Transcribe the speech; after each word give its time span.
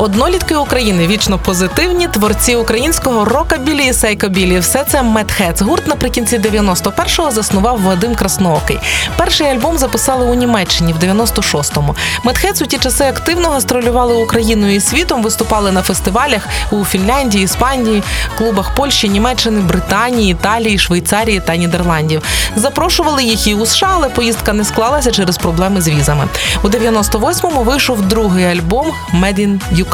Однолітки 0.00 0.56
України 0.56 1.06
вічно 1.06 1.38
позитивні, 1.38 2.08
творці 2.08 2.56
українського 2.56 3.24
рокабілі 3.24 3.86
і 3.86 3.92
сейкобілі. 3.92 4.58
Все 4.58 4.84
це 4.84 5.02
Медхец. 5.02 5.62
Гурт 5.62 5.86
наприкінці 5.86 6.38
91-го 6.38 7.30
заснував 7.30 7.80
Вадим 7.80 8.14
Красноокий. 8.14 8.78
Перший 9.16 9.46
альбом 9.46 9.78
записали 9.78 10.26
у 10.26 10.34
Німеччині 10.34 10.92
в 10.92 10.96
96-му. 10.96 11.96
Медхец 12.24 12.62
у 12.62 12.66
ті 12.66 12.78
часи 12.78 13.04
активно 13.04 13.48
гастролювали 13.48 14.14
Україною 14.14 14.74
і 14.74 14.80
світом, 14.80 15.22
виступали 15.22 15.72
на 15.72 15.82
фестивалях 15.82 16.48
у 16.70 16.84
Фінляндії, 16.84 17.44
Іспанії, 17.44 18.02
клубах 18.38 18.74
Польщі, 18.74 19.08
Німеччини, 19.08 19.60
Британії, 19.60 20.32
Італії, 20.32 20.78
Швейцарії 20.78 21.40
та 21.46 21.56
Нідерландів. 21.56 22.22
Запрошували 22.56 23.24
їх 23.24 23.46
і 23.46 23.54
у 23.54 23.66
США, 23.66 23.90
але 23.94 24.08
поїздка 24.08 24.52
не 24.52 24.64
склалася 24.64 25.10
через 25.10 25.38
проблеми 25.38 25.80
з 25.80 25.88
візами. 25.88 26.28
У 26.62 26.68
98-му 26.68 27.62
вийшов 27.62 28.02
другий 28.02 28.44
альбом 28.44 28.86
«Made 29.14 29.38
in 29.38 29.60
Ukraine», 29.72 29.89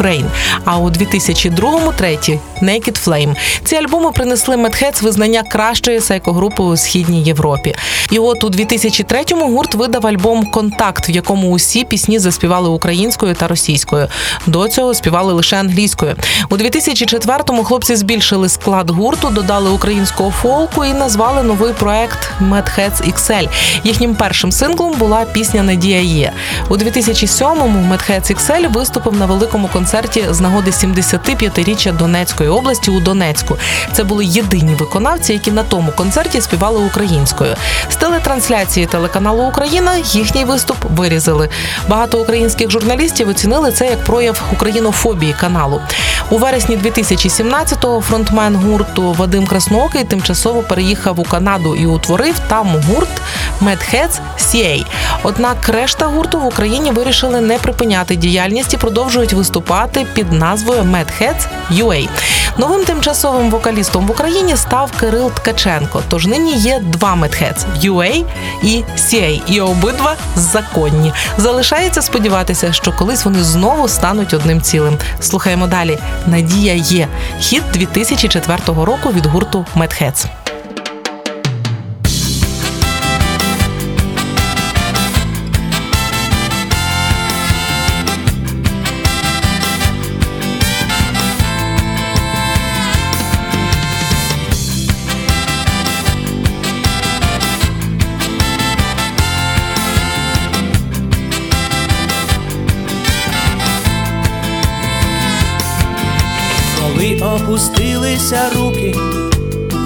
а 0.65 0.79
у 0.79 0.91
2002-му 0.91 1.93
третій 1.93 2.39
«Naked 2.63 3.07
Flame». 3.07 3.37
Ці 3.65 3.77
альбоми 3.77 4.13
принесли 4.13 4.57
Медхец 4.57 5.03
визнання 5.03 5.43
кращої 5.43 6.01
сайкогрупи 6.01 6.63
у 6.63 6.77
східній 6.77 7.23
Європі. 7.23 7.75
І 8.11 8.19
от 8.19 8.45
у 8.45 8.49
2003-му 8.49 9.57
гурт 9.57 9.75
видав 9.75 10.07
альбом 10.07 10.47
Контакт, 10.47 11.09
в 11.09 11.11
якому 11.11 11.51
усі 11.51 11.85
пісні 11.85 12.19
заспівали 12.19 12.69
українською 12.69 13.35
та 13.35 13.49
російською. 13.49 14.09
До 14.47 14.69
цього 14.69 14.95
співали 14.95 15.33
лише 15.33 15.57
англійською. 15.57 16.17
У 16.51 16.57
2004-му 16.57 17.65
хлопці 17.65 17.97
збільшили 17.97 18.49
склад 18.49 18.91
гурту, 18.91 19.29
додали 19.31 19.71
українського 19.71 20.31
фолку 20.31 20.85
і 20.85 20.93
назвали 20.93 21.43
новий 21.43 21.73
проект 21.73 22.31
Medheads 22.41 23.15
XL. 23.15 23.49
Їхнім 23.85 24.15
першим 24.15 24.53
синглом 24.53 24.95
була 24.99 25.25
пісня 25.25 25.63
Надія 25.63 26.01
є. 26.01 26.33
У 26.69 26.77
2007-му 26.77 27.95
Medheads 27.95 28.35
XL 28.35 28.73
виступив 28.73 29.15
на 29.15 29.27
великому 29.27 29.69
концерті 29.69 30.25
з 30.31 30.41
нагоди 30.41 30.71
75-річчя 30.71 31.97
Донецької 31.97 32.46
області 32.49 32.91
у 32.91 33.01
Донецьку. 33.01 33.57
Це 33.93 34.05
були 34.05 34.25
єдині 34.25 34.75
виконавці, 34.75 35.33
які 35.33 35.53
на 35.53 35.63
тому 35.63 35.93
концерті 35.97 36.41
співали 36.41 36.79
українською. 36.79 37.55
З 37.91 37.97
телетрансляції 37.97 38.87
телеканалу 38.87 39.43
Україна 39.43 39.93
їхній 40.05 40.45
виступ 40.45 40.77
вирізали. 40.97 41.49
Багато 41.89 42.21
українських 42.21 42.71
журналістів 42.71 43.29
оцінили 43.29 43.73
це 43.73 43.87
як 43.87 44.05
прояв 44.05 44.43
українофобії 44.53 45.35
каналу. 45.41 45.81
У 46.31 46.39
вересні 46.39 46.77
2017-го 46.77 48.01
фронтмен 48.01 48.57
гурту 48.57 49.13
Вадим 49.13 49.47
Красноокий 49.47 50.05
тимчасово 50.05 50.63
переїхав 50.63 51.21
у 51.21 51.25
Канаду 51.25 51.75
і 51.75 51.87
утворив 51.87 52.35
там 52.49 52.69
гурт 52.89 53.23
Medheads 53.63 54.21
CA. 54.39 54.87
Однак 55.23 55.69
решта 55.69 56.07
гурту 56.07 56.41
в 56.41 56.47
Україні 56.47 56.91
вирішили 56.91 57.41
не 57.41 57.59
припиняти 57.59 58.17
діяльність 58.17 58.75
і 58.75 58.77
продовжують 58.77 59.33
виступати 59.33 60.07
під 60.15 60.33
назвою 60.33 60.83
Medheads 60.83 61.47
UA. 61.73 62.09
Новим 62.59 62.85
тимчасовим 62.85 63.51
вокалістом 63.51 64.07
в 64.07 64.11
Україні 64.11 64.57
став 64.57 64.91
Кирил 65.01 65.31
Ткаченко. 65.31 66.03
Тож 66.09 66.27
нині 66.27 66.53
є 66.53 66.81
два 66.83 67.15
Medheads– 67.15 67.65
UA 67.91 68.25
і 68.63 68.85
CA, 68.97 69.41
і 69.47 69.61
обидва 69.61 70.17
законні. 70.37 71.13
Залишається 71.39 72.03
сподіватися, 72.03 72.73
що 72.73 72.93
колись 72.93 73.25
вони 73.25 73.45
знову 73.45 73.89
стануть 73.89 74.35
одним 74.35 74.63
цілим. 74.63 74.99
Слухаємо 75.21 75.67
далі. 75.67 75.99
Надія 76.27 76.75
є 76.75 77.09
хіт 77.41 77.63
2004 77.73 78.59
року 78.67 79.13
від 79.13 79.27
гурту 79.27 79.67
Medheads. 79.77 80.27
Опустилися 107.47 108.51
руки, 108.57 108.95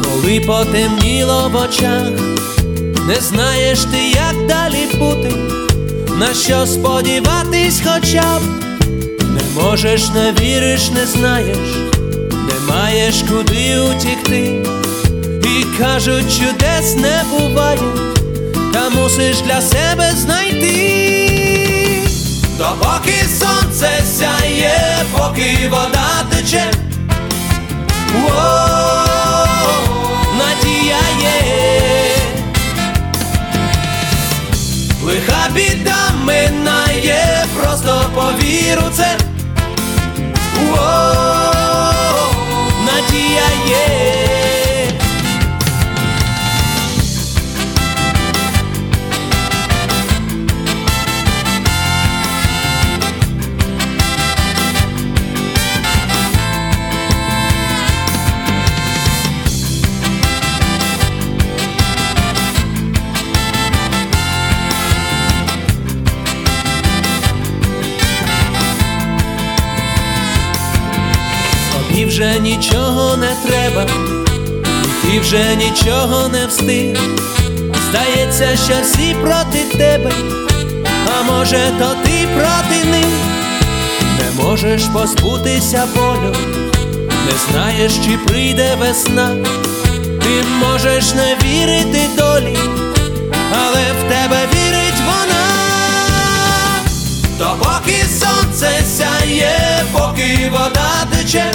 коли 0.05 0.41
потемніло 0.41 1.51
в 1.53 1.57
очах, 1.57 2.09
не 3.09 3.21
знаєш 3.21 3.79
ти, 3.85 3.99
як 3.99 4.47
далі 4.47 4.87
бути, 4.99 5.33
на 6.19 6.35
що 6.35 6.67
сподіватись 6.67 7.83
хоча 7.85 8.39
б 8.39 8.43
не 9.21 9.63
можеш, 9.63 10.09
не 10.09 10.33
віриш, 10.41 10.91
не 10.91 11.07
знаєш, 11.07 11.59
не 12.33 12.75
маєш 12.75 13.25
куди 13.29 13.79
утікти, 13.81 14.67
і 15.45 15.79
кажуть, 15.79 16.39
чудес 16.39 16.97
не 16.97 17.25
буває, 17.31 17.79
та 18.73 18.91
мусиш 18.91 19.41
для 19.41 19.61
себе 19.61 20.13
знайти. 20.17 20.91
Допоки 22.59 23.15
сонце 23.39 23.91
сяє, 24.19 25.05
поки 25.13 25.69
вода 25.71 26.25
тече. 26.31 26.71
Надія 30.39 30.99
є, 31.21 32.17
лиха 35.03 35.49
біда 35.55 36.11
минає, 36.25 37.45
просто 37.57 38.11
повіру 38.15 38.83
це. 38.93 39.17
О, 40.73 40.87
надія 42.85 43.49
є. 43.69 44.00
Вже 72.21 72.39
нічого 72.41 73.17
не 73.17 73.37
треба, 73.47 73.87
ти 75.03 75.21
вже 75.21 75.57
нічого 75.57 76.29
не 76.29 76.47
встиг. 76.47 76.99
Здається, 77.89 78.57
що 78.65 78.75
всі 78.83 79.15
проти 79.15 79.79
тебе, 79.79 80.13
а 81.07 81.23
може, 81.23 81.73
то 81.79 81.97
ти 82.05 82.29
проти 82.35 82.85
них, 82.91 83.07
не 84.19 84.45
можеш 84.45 84.83
позбутися 84.83 85.89
болю, 85.95 86.37
не 87.27 87.53
знаєш, 87.53 87.93
чи 87.93 88.19
прийде 88.27 88.77
весна, 88.81 89.37
ти 90.23 90.45
можеш 90.67 91.15
не 91.15 91.37
вірити 91.45 92.01
долі, 92.17 92.59
але 93.53 93.83
в 93.93 94.09
тебе 94.09 94.49
вірить 94.55 95.01
вона. 95.07 95.47
То 97.39 97.57
поки 97.59 98.05
сонце 98.21 98.71
сяє, 98.97 99.85
поки 99.93 100.51
вода 100.53 101.07
тече. 101.17 101.53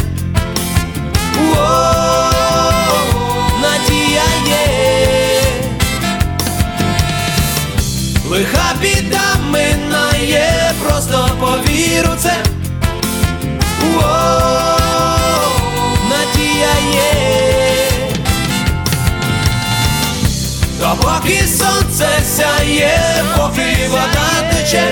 Надія 3.61 4.23
є, 4.47 5.43
лиха 8.29 8.73
біда 8.81 9.35
минає, 9.49 10.73
просто 10.83 11.29
повіру 11.39 12.09
це. 12.19 12.33
О, 13.83 14.07
надія 16.09 16.75
є, 16.93 17.11
допоки 20.79 21.43
сонце 21.47 22.07
сяє, 22.37 23.23
поки 23.37 23.87
вода 23.89 24.51
тече. 24.51 24.91